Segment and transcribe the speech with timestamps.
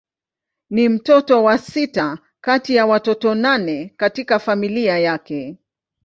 [0.69, 5.57] Ni mtoto wa sita kati ya watoto nane katika familia yake.